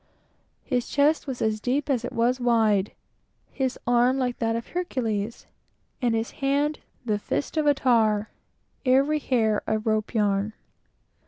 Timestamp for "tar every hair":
7.75-9.61